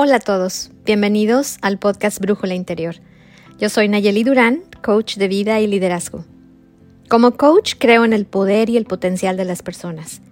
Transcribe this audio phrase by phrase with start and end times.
[0.00, 2.94] Hola a todos, bienvenidos al podcast Brújula Interior.
[3.58, 6.24] Yo soy Nayeli Durán, coach de vida y liderazgo.
[7.08, 10.22] Como coach creo en el poder y el potencial de las personas.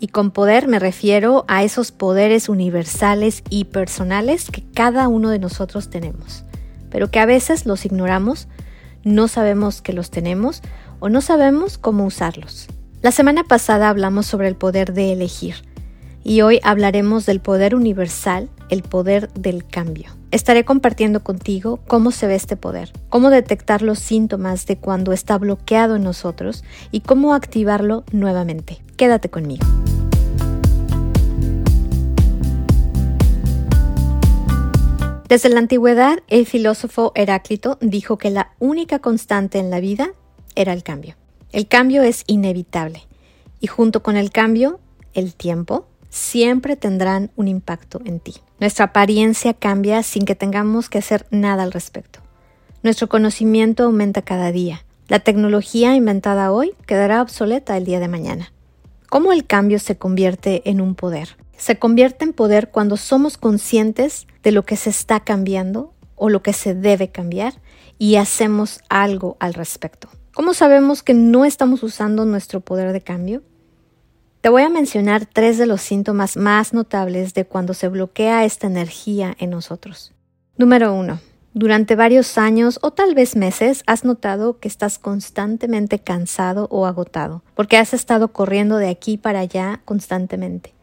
[0.00, 5.38] Y con poder me refiero a esos poderes universales y personales que cada uno de
[5.38, 6.44] nosotros tenemos,
[6.92, 8.46] pero que a veces los ignoramos,
[9.02, 10.62] no sabemos que los tenemos
[11.00, 12.68] o no sabemos cómo usarlos.
[13.00, 15.56] La semana pasada hablamos sobre el poder de elegir
[16.22, 20.10] y hoy hablaremos del poder universal, el poder del cambio.
[20.30, 25.36] Estaré compartiendo contigo cómo se ve este poder, cómo detectar los síntomas de cuando está
[25.36, 28.82] bloqueado en nosotros y cómo activarlo nuevamente.
[28.96, 29.66] Quédate conmigo.
[35.32, 40.12] Desde la antigüedad, el filósofo Heráclito dijo que la única constante en la vida
[40.56, 41.16] era el cambio.
[41.52, 43.06] El cambio es inevitable
[43.58, 44.78] y junto con el cambio,
[45.14, 48.34] el tiempo, siempre tendrán un impacto en ti.
[48.60, 52.18] Nuestra apariencia cambia sin que tengamos que hacer nada al respecto.
[52.82, 54.84] Nuestro conocimiento aumenta cada día.
[55.08, 58.52] La tecnología inventada hoy quedará obsoleta el día de mañana.
[59.08, 61.41] ¿Cómo el cambio se convierte en un poder?
[61.62, 66.42] Se convierte en poder cuando somos conscientes de lo que se está cambiando o lo
[66.42, 67.54] que se debe cambiar
[67.98, 70.08] y hacemos algo al respecto.
[70.34, 73.44] ¿Cómo sabemos que no estamos usando nuestro poder de cambio?
[74.40, 78.66] Te voy a mencionar tres de los síntomas más notables de cuando se bloquea esta
[78.66, 80.12] energía en nosotros.
[80.56, 81.20] Número uno.
[81.54, 87.44] Durante varios años o tal vez meses has notado que estás constantemente cansado o agotado,
[87.54, 90.74] porque has estado corriendo de aquí para allá constantemente,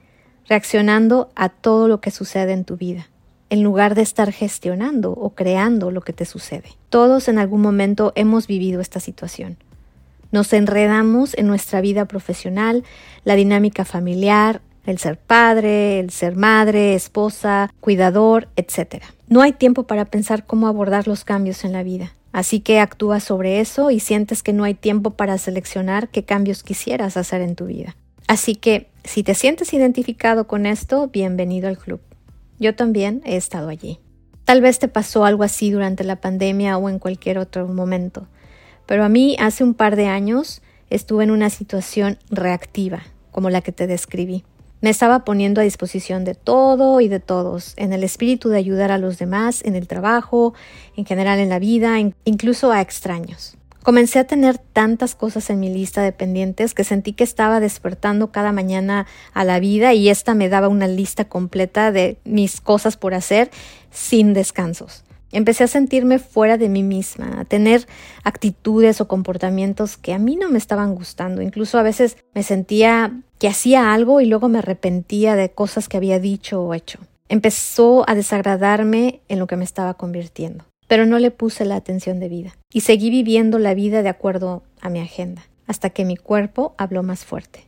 [0.49, 3.07] reaccionando a todo lo que sucede en tu vida,
[3.49, 6.75] en lugar de estar gestionando o creando lo que te sucede.
[6.89, 9.57] Todos en algún momento hemos vivido esta situación.
[10.31, 12.83] Nos enredamos en nuestra vida profesional,
[13.23, 19.03] la dinámica familiar, el ser padre, el ser madre, esposa, cuidador, etc.
[19.27, 22.13] No hay tiempo para pensar cómo abordar los cambios en la vida.
[22.31, 26.63] Así que actúas sobre eso y sientes que no hay tiempo para seleccionar qué cambios
[26.63, 27.95] quisieras hacer en tu vida.
[28.29, 31.99] Así que, si te sientes identificado con esto, bienvenido al club.
[32.59, 33.97] Yo también he estado allí.
[34.45, 38.27] Tal vez te pasó algo así durante la pandemia o en cualquier otro momento.
[38.85, 43.01] Pero a mí hace un par de años estuve en una situación reactiva,
[43.31, 44.43] como la que te describí.
[44.79, 48.91] Me estaba poniendo a disposición de todo y de todos, en el espíritu de ayudar
[48.91, 50.53] a los demás, en el trabajo,
[50.95, 53.57] en general en la vida, incluso a extraños.
[53.83, 58.31] Comencé a tener tantas cosas en mi lista de pendientes que sentí que estaba despertando
[58.31, 62.97] cada mañana a la vida y esta me daba una lista completa de mis cosas
[62.97, 63.49] por hacer
[63.89, 65.05] sin descansos.
[65.31, 67.87] Empecé a sentirme fuera de mí misma, a tener
[68.23, 71.41] actitudes o comportamientos que a mí no me estaban gustando.
[71.41, 75.97] Incluso a veces me sentía que hacía algo y luego me arrepentía de cosas que
[75.97, 76.99] había dicho o hecho.
[77.29, 82.19] Empezó a desagradarme en lo que me estaba convirtiendo, pero no le puse la atención
[82.19, 86.73] debida y seguí viviendo la vida de acuerdo a mi agenda, hasta que mi cuerpo
[86.79, 87.67] habló más fuerte.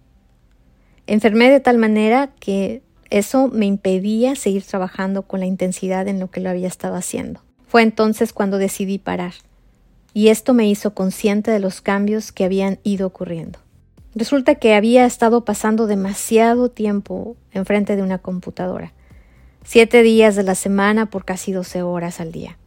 [1.06, 6.32] Enfermé de tal manera que eso me impedía seguir trabajando con la intensidad en lo
[6.32, 7.42] que lo había estado haciendo.
[7.68, 9.34] Fue entonces cuando decidí parar,
[10.16, 13.60] y esto me hizo consciente de los cambios que habían ido ocurriendo.
[14.16, 18.94] Resulta que había estado pasando demasiado tiempo enfrente de una computadora,
[19.64, 22.58] siete días de la semana por casi doce horas al día.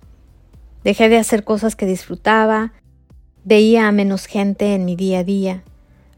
[0.84, 2.72] Dejé de hacer cosas que disfrutaba,
[3.44, 5.64] veía a menos gente en mi día a día.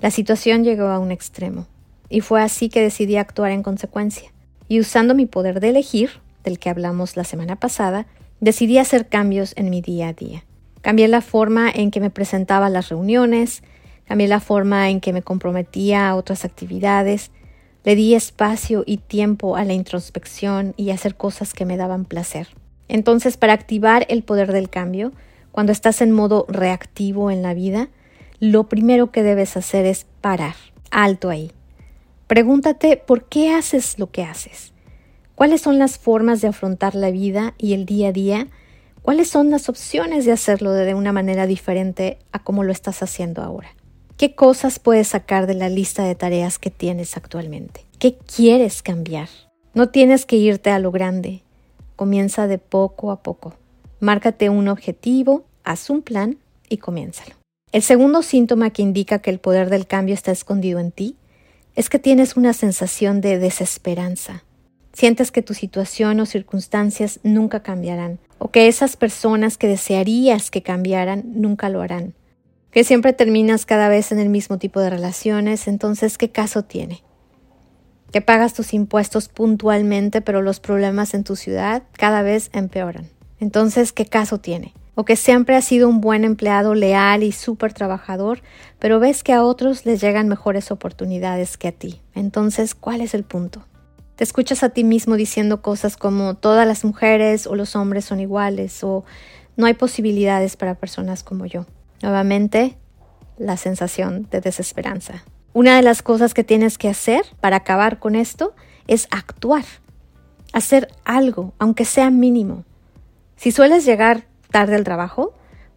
[0.00, 1.66] La situación llegó a un extremo,
[2.10, 4.32] y fue así que decidí actuar en consecuencia.
[4.68, 6.10] Y usando mi poder de elegir,
[6.44, 8.06] del que hablamos la semana pasada,
[8.40, 10.44] Decidí hacer cambios en mi día a día.
[10.82, 13.62] Cambié la forma en que me presentaba las reuniones,
[14.04, 17.30] cambié la forma en que me comprometía a otras actividades,
[17.82, 22.04] le di espacio y tiempo a la introspección y a hacer cosas que me daban
[22.04, 22.48] placer.
[22.88, 25.12] Entonces, para activar el poder del cambio,
[25.52, 27.88] cuando estás en modo reactivo en la vida,
[28.40, 30.54] lo primero que debes hacer es parar,
[30.90, 31.50] alto ahí.
[32.26, 34.72] Pregúntate por qué haces lo que haces.
[35.34, 38.48] ¿Cuáles son las formas de afrontar la vida y el día a día?
[39.02, 43.42] ¿Cuáles son las opciones de hacerlo de una manera diferente a como lo estás haciendo
[43.42, 43.68] ahora?
[44.16, 47.86] ¿Qué cosas puedes sacar de la lista de tareas que tienes actualmente?
[47.98, 49.28] ¿Qué quieres cambiar?
[49.74, 51.42] No tienes que irte a lo grande.
[51.96, 53.54] Comienza de poco a poco.
[54.00, 56.38] Márcate un objetivo, haz un plan
[56.68, 57.34] y comiénzalo.
[57.72, 61.16] El segundo síntoma que indica que el poder del cambio está escondido en ti
[61.74, 64.44] es que tienes una sensación de desesperanza,
[64.96, 70.62] Sientes que tu situación o circunstancias nunca cambiarán, o que esas personas que desearías que
[70.62, 72.14] cambiaran nunca lo harán,
[72.70, 77.02] que siempre terminas cada vez en el mismo tipo de relaciones, entonces ¿qué caso tiene?
[78.16, 83.10] Que pagas tus impuestos puntualmente, pero los problemas en tu ciudad cada vez empeoran.
[83.40, 84.72] Entonces, ¿qué caso tiene?
[84.94, 88.40] O que siempre has sido un buen empleado leal y súper trabajador,
[88.78, 92.00] pero ves que a otros les llegan mejores oportunidades que a ti.
[92.14, 93.66] Entonces, ¿cuál es el punto?
[94.14, 98.20] Te escuchas a ti mismo diciendo cosas como todas las mujeres o los hombres son
[98.20, 99.04] iguales o
[99.58, 101.66] no hay posibilidades para personas como yo.
[102.00, 102.78] Nuevamente,
[103.36, 105.22] la sensación de desesperanza.
[105.56, 108.54] Una de las cosas que tienes que hacer para acabar con esto
[108.88, 109.64] es actuar.
[110.52, 112.64] Hacer algo, aunque sea mínimo.
[113.36, 115.32] Si sueles llegar tarde al trabajo,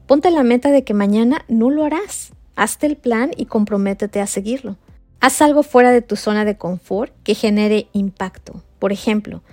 [0.06, 2.34] ponte la meta de que mañana no lo harás.
[2.58, 4.76] Hazte el plan y comprométete a seguirlo.
[5.22, 8.62] Haz algo fuera de tu zona de confort que genere impacto.
[8.80, 9.44] Por ejemplo,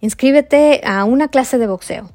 [0.00, 2.08] inscríbete a una clase de boxeo.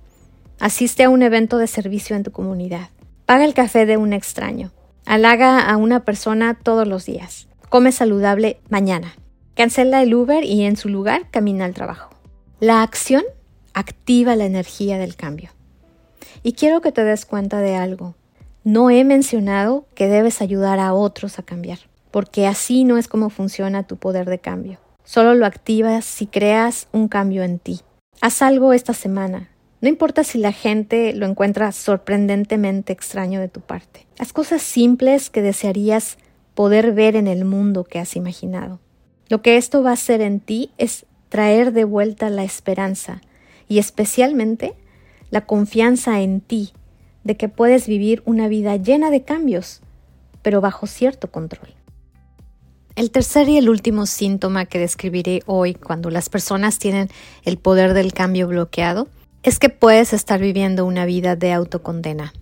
[0.62, 2.92] Asiste a un evento de servicio en tu comunidad.
[3.26, 4.72] Paga el café de un extraño.
[5.06, 7.48] Halaga a una persona todos los días.
[7.70, 9.16] Come saludable mañana.
[9.56, 12.10] Cancela el Uber y en su lugar camina al trabajo.
[12.60, 13.24] La acción
[13.74, 15.52] activa la energía del cambio.
[16.44, 18.16] Y quiero que te des cuenta de algo.
[18.64, 21.80] No he mencionado que debes ayudar a otros a cambiar
[22.12, 24.80] porque así no es como funciona tu poder de cambio.
[25.04, 27.82] Solo lo activas si creas un cambio en ti.
[28.22, 29.50] Haz algo esta semana.
[29.82, 34.08] No importa si la gente lo encuentra sorprendentemente extraño de tu parte.
[34.18, 36.18] Haz cosas simples que desearías
[36.58, 38.80] poder ver en el mundo que has imaginado.
[39.30, 43.22] Lo que esto va a hacer en ti es traer de vuelta la esperanza
[43.68, 44.74] y especialmente
[45.30, 46.74] la confianza en ti
[47.24, 49.82] de que puedes vivir una vida llena de cambios,
[50.42, 51.76] pero bajo cierto control.
[52.96, 57.10] El tercer y el último síntoma que describiré hoy cuando las personas tienen
[57.44, 59.10] el poder del cambio bloqueado
[59.44, 62.34] es que puedes estar viviendo una vida de autocondena.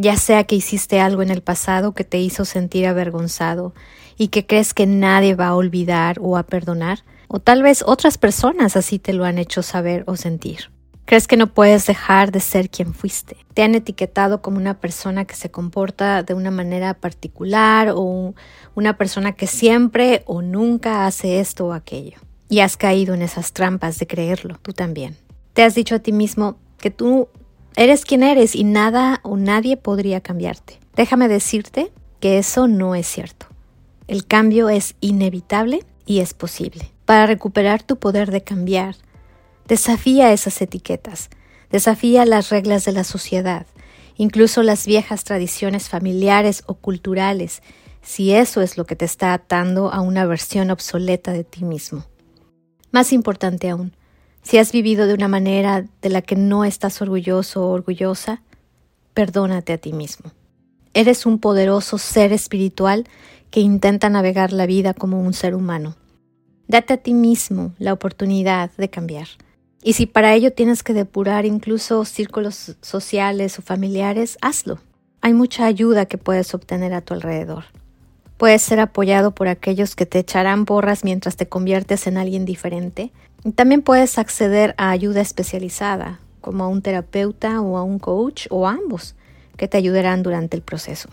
[0.00, 3.74] Ya sea que hiciste algo en el pasado que te hizo sentir avergonzado
[4.16, 8.16] y que crees que nadie va a olvidar o a perdonar, o tal vez otras
[8.16, 10.70] personas así te lo han hecho saber o sentir.
[11.04, 13.38] Crees que no puedes dejar de ser quien fuiste.
[13.54, 18.34] Te han etiquetado como una persona que se comporta de una manera particular o
[18.76, 22.18] una persona que siempre o nunca hace esto o aquello.
[22.48, 25.16] Y has caído en esas trampas de creerlo, tú también.
[25.54, 27.28] Te has dicho a ti mismo que tú
[27.76, 30.78] eres quien eres y nada o nadie podría cambiarte.
[30.94, 33.46] Déjame decirte que eso no es cierto.
[34.06, 36.90] El cambio es inevitable y es posible.
[37.04, 38.96] Para recuperar tu poder de cambiar,
[39.68, 41.28] Desafía esas etiquetas,
[41.70, 43.66] desafía las reglas de la sociedad,
[44.16, 47.62] incluso las viejas tradiciones familiares o culturales,
[48.00, 52.06] si eso es lo que te está atando a una versión obsoleta de ti mismo.
[52.92, 53.94] Más importante aún,
[54.48, 58.40] si has vivido de una manera de la que no estás orgulloso o orgullosa,
[59.12, 60.30] perdónate a ti mismo.
[60.94, 63.06] Eres un poderoso ser espiritual
[63.50, 65.96] que intenta navegar la vida como un ser humano.
[66.66, 69.28] Date a ti mismo la oportunidad de cambiar.
[69.82, 74.78] Y si para ello tienes que depurar incluso círculos sociales o familiares, hazlo.
[75.20, 77.64] Hay mucha ayuda que puedes obtener a tu alrededor.
[78.38, 83.12] Puedes ser apoyado por aquellos que te echarán borras mientras te conviertes en alguien diferente.
[83.44, 88.46] Y también puedes acceder a ayuda especializada, como a un terapeuta o a un coach
[88.50, 89.16] o ambos,
[89.56, 91.08] que te ayudarán durante el proceso.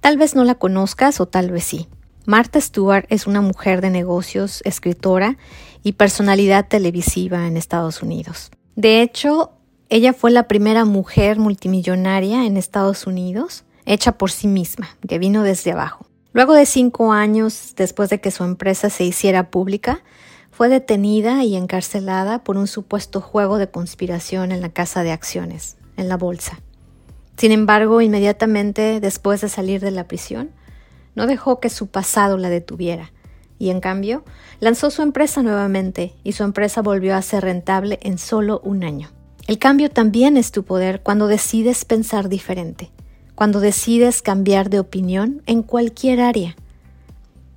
[0.00, 1.88] Tal vez no la conozcas o tal vez sí.
[2.26, 5.36] Martha Stewart es una mujer de negocios, escritora
[5.84, 8.50] y personalidad televisiva en Estados Unidos.
[8.74, 9.52] De hecho,
[9.88, 15.44] ella fue la primera mujer multimillonaria en Estados Unidos, hecha por sí misma, que vino
[15.44, 16.05] desde abajo.
[16.36, 20.02] Luego de cinco años después de que su empresa se hiciera pública,
[20.50, 25.78] fue detenida y encarcelada por un supuesto juego de conspiración en la casa de acciones,
[25.96, 26.60] en la bolsa.
[27.38, 30.50] Sin embargo, inmediatamente después de salir de la prisión,
[31.14, 33.12] no dejó que su pasado la detuviera
[33.58, 34.22] y en cambio
[34.60, 39.08] lanzó su empresa nuevamente y su empresa volvió a ser rentable en solo un año.
[39.46, 42.90] El cambio también es tu poder cuando decides pensar diferente,
[43.36, 46.56] cuando decides cambiar de opinión en cualquier área.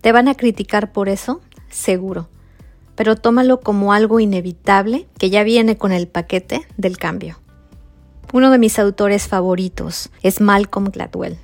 [0.02, 1.42] ¿Te van a criticar por eso?
[1.72, 2.30] Seguro,
[2.96, 7.40] pero tómalo como algo inevitable que ya viene con el paquete del cambio.
[8.32, 11.40] Uno de mis autores favoritos es Malcolm Gladwell.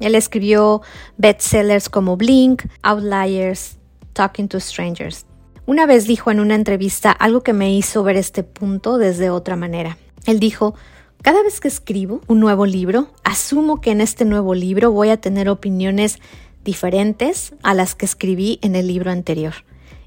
[0.00, 0.82] Él escribió
[1.16, 3.78] bestsellers como Blink, Outliers,
[4.12, 5.26] Talking to Strangers.
[5.66, 9.56] Una vez dijo en una entrevista algo que me hizo ver este punto desde otra
[9.56, 9.98] manera.
[10.26, 10.74] Él dijo,
[11.22, 15.20] cada vez que escribo un nuevo libro, asumo que en este nuevo libro voy a
[15.20, 16.18] tener opiniones
[16.64, 19.54] diferentes a las que escribí en el libro anterior.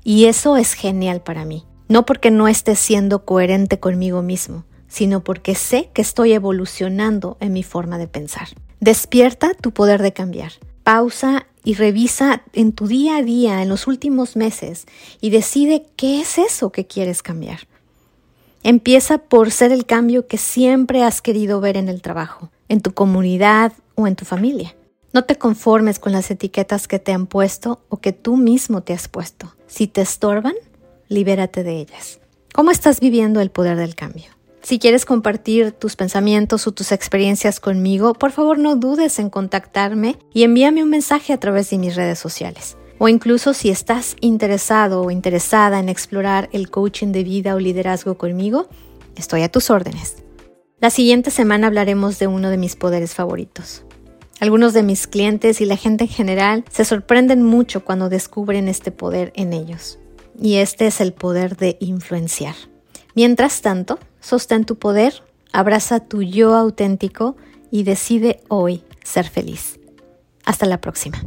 [0.04, 1.66] Y eso es genial para mí.
[1.90, 7.54] No porque no esté siendo coherente conmigo mismo, sino porque sé que estoy evolucionando en
[7.54, 8.48] mi forma de pensar.
[8.80, 10.54] Despierta tu poder de cambiar.
[10.84, 14.86] Pausa y revisa en tu día a día, en los últimos meses,
[15.20, 17.68] y decide qué es eso que quieres cambiar.
[18.64, 22.94] Empieza por ser el cambio que siempre has querido ver en el trabajo, en tu
[22.94, 24.76] comunidad o en tu familia.
[25.14, 28.94] No te conformes con las etiquetas que te han puesto o que tú mismo te
[28.94, 29.56] has puesto.
[29.66, 30.54] Si te estorban,
[31.10, 32.20] libérate de ellas.
[32.54, 34.26] ¿Cómo estás viviendo el poder del cambio?
[34.62, 40.20] Si quieres compartir tus pensamientos o tus experiencias conmigo, por favor no dudes en contactarme
[40.34, 42.78] y envíame un mensaje a través de mis redes sociales.
[43.04, 48.16] O incluso si estás interesado o interesada en explorar el coaching de vida o liderazgo
[48.16, 48.68] conmigo,
[49.16, 50.18] estoy a tus órdenes.
[50.80, 53.84] La siguiente semana hablaremos de uno de mis poderes favoritos.
[54.40, 58.92] Algunos de mis clientes y la gente en general se sorprenden mucho cuando descubren este
[58.92, 59.98] poder en ellos.
[60.40, 62.54] Y este es el poder de influenciar.
[63.16, 67.36] Mientras tanto, sostén tu poder, abraza tu yo auténtico
[67.72, 69.80] y decide hoy ser feliz.
[70.46, 71.20] Hasta la próxima.